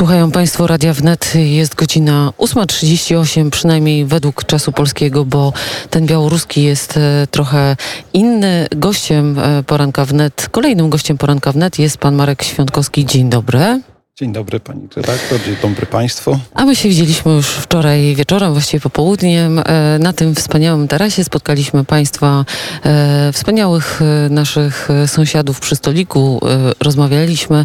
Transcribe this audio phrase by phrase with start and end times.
[0.00, 1.32] Słuchają Państwo Radia Wnet.
[1.34, 5.52] Jest godzina 8.38, przynajmniej według czasu polskiego, bo
[5.90, 7.76] ten białoruski jest e, trochę
[8.12, 8.66] inny.
[8.76, 13.06] Gościem e, poranka Wnet, kolejnym gościem poranka Wnet jest pan Marek Świątkowski.
[13.06, 13.80] Dzień dobry.
[14.20, 16.38] Dzień dobry pani redaktor, dzień dobry państwu.
[16.54, 19.58] A my się widzieliśmy już wczoraj wieczorem, właściwie popołudniem.
[19.58, 22.44] E, na tym wspaniałym tarasie spotkaliśmy państwa,
[22.84, 26.40] e, wspaniałych e, naszych sąsiadów przy stoliku.
[26.80, 27.64] Rozmawialiśmy.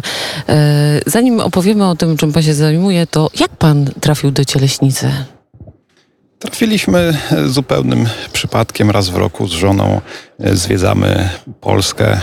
[1.06, 5.10] Zanim opowiemy o tym, czym pan się zajmuje, to jak pan trafił do Cieleśnicy?
[6.38, 8.90] Trafiliśmy zupełnym przypadkiem.
[8.90, 10.00] Raz w roku z żoną
[10.38, 11.28] zwiedzamy
[11.60, 12.20] Polskę.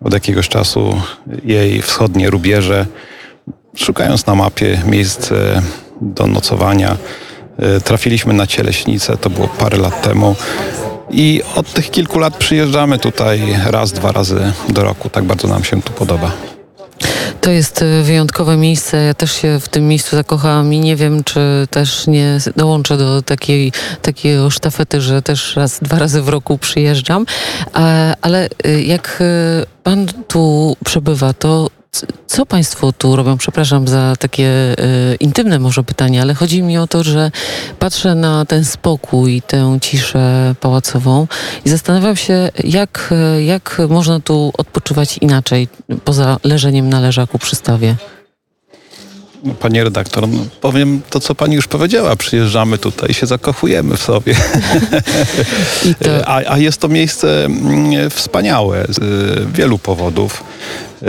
[0.00, 1.00] Od jakiegoś czasu
[1.44, 2.86] jej wschodnie rubieże
[3.76, 5.30] szukając na mapie miejsc
[6.00, 6.96] do nocowania,
[7.58, 10.36] e, trafiliśmy na Cieleśnicę, to było parę lat temu.
[11.10, 15.10] I od tych kilku lat przyjeżdżamy tutaj raz, dwa razy do roku.
[15.10, 16.32] Tak bardzo nam się tu podoba.
[17.40, 18.96] To jest e, wyjątkowe miejsce.
[18.96, 23.22] Ja też się w tym miejscu zakochałam i nie wiem, czy też nie dołączę do
[23.22, 27.26] takiej, takiego sztafety, że też raz, dwa razy w roku przyjeżdżam.
[28.22, 29.22] Ale e, jak
[29.82, 31.68] pan tu przebywa, to
[32.26, 33.38] co Państwo tu robią?
[33.38, 34.74] Przepraszam za takie e,
[35.20, 37.30] intymne może pytanie, ale chodzi mi o to, że
[37.78, 41.26] patrzę na ten spokój, tę ciszę pałacową
[41.64, 45.68] i zastanawiam się, jak, e, jak można tu odpoczywać inaczej,
[46.04, 47.96] poza leżeniem na leżaku przy stawie.
[49.44, 52.16] No, pani redaktor, no powiem to, co pani już powiedziała.
[52.16, 54.34] Przyjeżdżamy tutaj i się zakochujemy w sobie.
[56.04, 56.28] To...
[56.28, 58.98] a, a, jest to miejsce mm, wspaniałe z
[59.52, 60.44] wielu powodów.
[61.02, 61.06] E,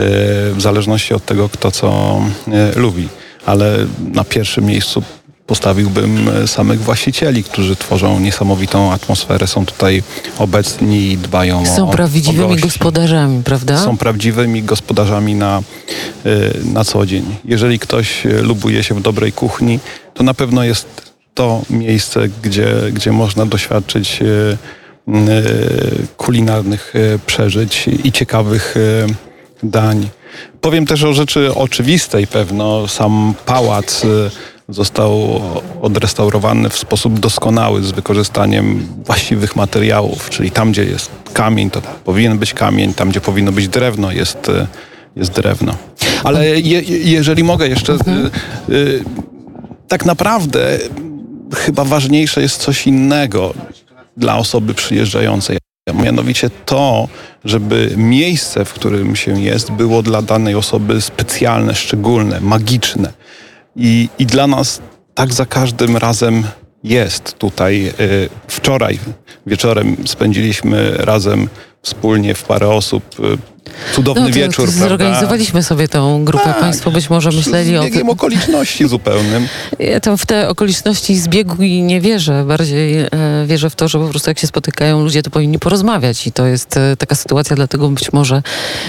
[0.52, 2.20] w zależności od tego, kto co
[2.52, 3.08] e, lubi.
[3.46, 3.76] Ale
[4.12, 5.02] na pierwszym miejscu
[5.48, 10.02] postawiłbym e, samych właścicieli, którzy tworzą niesamowitą atmosferę, są tutaj
[10.38, 13.78] obecni i dbają są o Są prawdziwymi o gospodarzami, prawda?
[13.78, 15.62] Są prawdziwymi gospodarzami na,
[16.64, 17.24] na co dzień.
[17.44, 19.78] Jeżeli ktoś lubuje się w dobrej kuchni,
[20.14, 20.86] to na pewno jest
[21.34, 24.20] to miejsce, gdzie, gdzie można doświadczyć
[26.16, 26.94] kulinarnych
[27.26, 28.74] przeżyć i ciekawych
[29.62, 30.08] dań.
[30.60, 32.88] Powiem też o rzeczy oczywistej pewno.
[32.88, 34.02] Sam pałac
[34.68, 35.40] został
[35.82, 42.38] odrestaurowany w sposób doskonały z wykorzystaniem właściwych materiałów, czyli tam, gdzie jest kamień, to powinien
[42.38, 44.66] być kamień, tam, gdzie powinno być drewno, jest, y,
[45.16, 45.74] jest drewno.
[46.24, 46.80] Ale je,
[47.10, 48.30] jeżeli mogę jeszcze, mhm.
[48.70, 49.04] y,
[49.88, 50.78] tak naprawdę
[51.54, 53.54] chyba ważniejsze jest coś innego
[54.16, 55.58] dla osoby przyjeżdżającej.
[55.94, 57.08] Mianowicie to,
[57.44, 63.12] żeby miejsce, w którym się jest, było dla danej osoby specjalne, szczególne, magiczne.
[63.78, 64.80] I, i dla nas
[65.14, 66.44] tak za każdym razem
[66.84, 67.92] jest tutaj.
[68.00, 68.98] Y, wczoraj
[69.46, 71.48] wieczorem spędziliśmy razem
[71.82, 73.58] wspólnie w parę osób y,
[73.94, 74.66] cudowny no, to, wieczór.
[74.66, 75.68] To zorganizowaliśmy prawda?
[75.68, 76.44] sobie tą grupę.
[76.44, 78.10] Tak, Państwo być może myśleli o tym.
[78.10, 79.48] okoliczności zupełnym.
[79.78, 82.44] Ja tam w te okoliczności zbiegu i nie wierzę.
[82.44, 83.08] Bardziej e,
[83.46, 86.46] wierzę w to, że po prostu jak się spotykają ludzie, to powinni porozmawiać i to
[86.46, 88.42] jest e, taka sytuacja, dlatego być może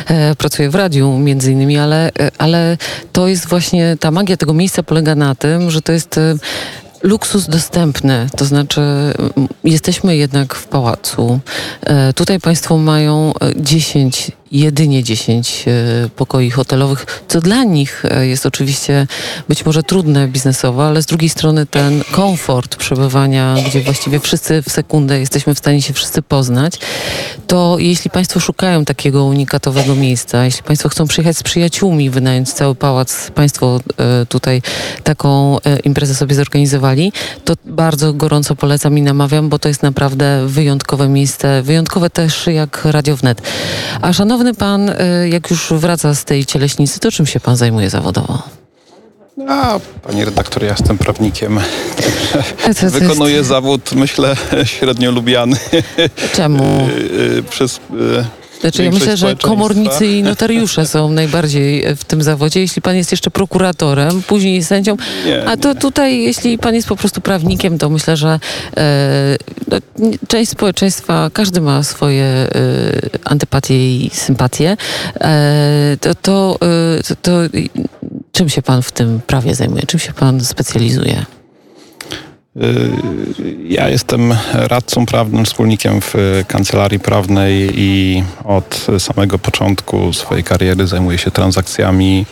[0.07, 2.77] e, pracuję w radiu między innymi, ale, e, ale
[3.13, 6.35] to jest właśnie, ta magia tego miejsca polega na tym, że to jest e,
[7.03, 8.81] luksus dostępny, to znaczy
[9.63, 11.39] jesteśmy jednak w pałacu.
[11.81, 18.45] E, tutaj Państwo mają 10 jedynie 10 e, pokoi hotelowych, co dla nich e, jest
[18.45, 19.07] oczywiście
[19.49, 24.71] być może trudne biznesowo, ale z drugiej strony ten komfort przebywania, gdzie właściwie wszyscy w
[24.71, 26.73] sekundę jesteśmy w stanie się wszyscy poznać,
[27.47, 32.75] to jeśli Państwo szukają takiego unikatowego miejsca, jeśli Państwo chcą przyjechać z przyjaciółmi, wynająć cały
[32.75, 34.61] pałac, Państwo e, tutaj
[35.03, 37.13] taką imprezę sobie zorganizowali,
[37.45, 42.85] to bardzo gorąco polecam i namawiam, bo to jest naprawdę wyjątkowe miejsce, wyjątkowe też jak
[42.85, 43.41] Radio Wnet.
[44.01, 47.55] A szanowni Szanowny pan, y, jak już wraca z tej cieleśnicy, to czym się pan
[47.55, 48.44] zajmuje zawodowo?
[49.47, 51.59] A, panie redaktor, ja jestem prawnikiem.
[53.00, 54.35] Wykonuję zawód, myślę,
[54.66, 55.57] średnio lubiany.
[56.33, 56.63] Czemu?
[56.89, 57.79] Y, y, przez
[58.61, 62.59] znaczy, ja myślę, że komornicy i notariusze są najbardziej w tym zawodzie.
[62.59, 65.79] Jeśli pan jest jeszcze prokuratorem, później sędzią, nie, a to nie.
[65.79, 68.39] tutaj, jeśli pan jest po prostu prawnikiem, to myślę, że
[68.77, 69.38] e,
[69.71, 69.77] no,
[70.27, 72.50] część społeczeństwa, każdy ma swoje e,
[73.23, 74.77] antypatie i sympatie.
[75.21, 76.57] E, to, to,
[77.09, 77.31] e, to
[78.31, 79.83] czym się pan w tym prawie zajmuje?
[79.83, 81.25] Czym się pan specjalizuje?
[82.59, 82.91] Y,
[83.67, 86.15] ja jestem radcą prawnym, wspólnikiem w
[86.47, 92.25] kancelarii prawnej i od samego początku swojej kariery zajmuję się transakcjami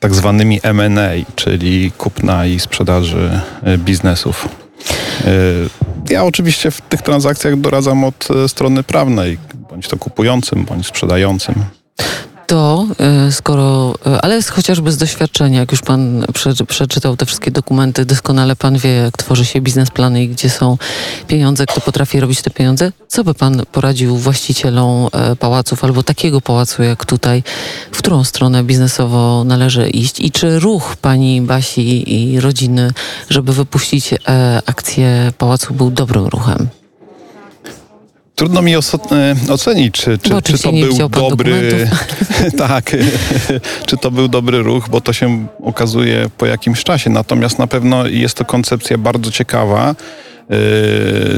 [0.00, 4.48] tak zwanymi M&A, czyli kupna i sprzedaży y, biznesów.
[5.26, 9.38] Y, ja oczywiście w tych transakcjach doradzam od strony prawnej,
[9.70, 11.54] bądź to kupującym, bądź sprzedającym.
[12.46, 17.50] To, e, skoro, e, ale chociażby z doświadczenia, jak już pan prze, przeczytał te wszystkie
[17.50, 20.78] dokumenty, doskonale pan wie, jak tworzy się biznesplany i gdzie są
[21.26, 22.92] pieniądze, kto potrafi robić te pieniądze.
[23.08, 27.42] Co by pan poradził właścicielom e, pałaców albo takiego pałacu jak tutaj,
[27.92, 32.90] w którą stronę biznesowo należy iść i czy ruch pani Basi i rodziny,
[33.30, 34.14] żeby wypuścić
[34.66, 36.68] akcję pałacu był dobrym ruchem?
[38.34, 38.78] Trudno mi e,
[39.48, 41.88] ocenić, czy, czy, czy oczywiście to był dobry.
[42.68, 42.96] tak,
[43.86, 47.10] czy to był dobry ruch, bo to się okazuje po jakimś czasie.
[47.10, 49.90] Natomiast na pewno jest to koncepcja bardzo ciekawa.
[49.90, 49.94] e,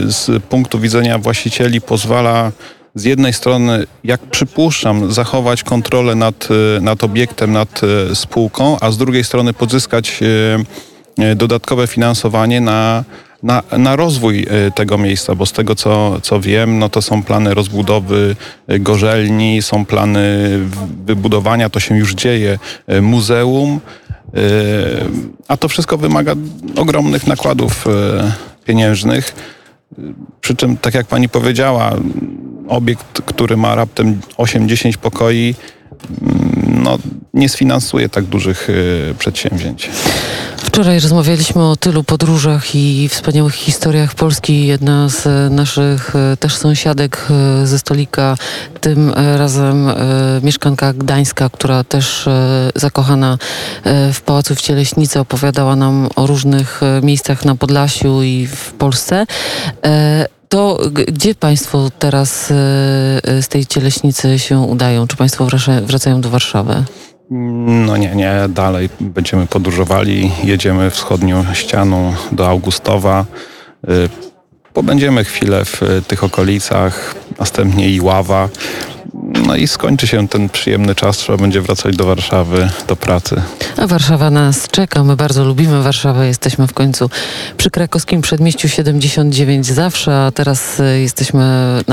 [0.09, 2.53] Z punktu widzenia właścicieli pozwala
[2.95, 7.81] z jednej strony, jak przypuszczam, zachować kontrolę nad, e, nad obiektem, nad
[8.15, 10.21] spółką, a z drugiej strony pozyskać
[11.37, 13.05] dodatkowe finansowanie na,
[13.47, 17.23] na, na rozwój e, tego miejsca, bo z tego co, co wiem, no to są
[17.23, 20.49] plany rozbudowy e, gorzelni, są plany
[21.05, 23.81] wybudowania, to się już dzieje, e, muzeum,
[25.49, 26.35] a to wszystko wymaga
[26.77, 27.85] ogromnych nakładów
[28.65, 29.35] pieniężnych.
[30.41, 31.93] Przy czym, tak jak pani powiedziała,
[32.69, 35.55] obiekt, który ma raptem 8-10 pokoi,
[36.23, 36.99] mm, no,
[37.35, 38.69] nie sfinansuje tak dużych
[39.19, 39.91] przedsięwzięć.
[40.77, 44.67] Wczoraj rozmawialiśmy o tylu podróżach i wspaniałych historiach Polski.
[44.67, 48.37] Jedna z e, naszych e, też sąsiadek e, ze stolika,
[48.81, 49.91] tym razem
[50.43, 52.29] mieszkanka gdańska, która też
[52.75, 53.39] zakochana
[54.13, 59.27] w Pałacu w Cieleśnicy opowiadała nam o różnych miejscach na Podlasiu i w Polsce.
[60.49, 62.47] To gdzie Państwo teraz
[63.41, 65.07] z tej Cieleśnicy się udają?
[65.07, 66.85] Czy Państwo wraca- wracają do Warszawy?
[67.31, 73.25] No nie, nie, dalej będziemy podróżowali, jedziemy wschodnią ścianą do Augustowa.
[73.89, 74.09] Y,
[74.73, 78.49] Pobędziemy chwilę w y, tych okolicach, następnie Iława.
[79.27, 83.43] No i skończy się ten przyjemny czas, trzeba będzie wracać do Warszawy, do pracy.
[83.77, 85.05] A Warszawa nas czeka.
[85.05, 86.27] My bardzo lubimy Warszawę.
[86.27, 87.11] Jesteśmy w końcu
[87.57, 91.45] przy krakowskim przedmieściu 79 zawsze, a teraz e, jesteśmy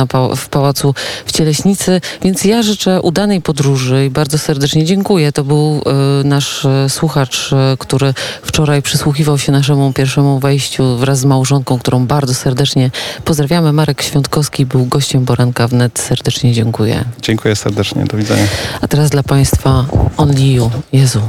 [0.10, 0.94] pa- w pałacu
[1.26, 2.02] w Cieleśnicy.
[2.22, 5.32] Więc ja życzę udanej podróży i bardzo serdecznie dziękuję.
[5.32, 8.14] To był e, nasz e, słuchacz, e, który
[8.44, 12.92] wczoraj przysłuchiwał się naszemu pierwszemu wejściu wraz z małżonką, którą bardzo serdecznie
[13.26, 13.74] pozdrawiamy.
[13.74, 16.00] Marek Świątkowski był gościem poranka wnet.
[16.00, 17.06] Serdecznie dziękuję.
[17.24, 18.44] Dziękuję serdecznie, do widzenia.
[18.82, 19.86] A teraz dla Państwa
[20.18, 21.22] Only You, Jezu.